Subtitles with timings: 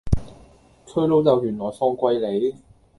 [0.87, 2.55] 佢老豆原來放貴利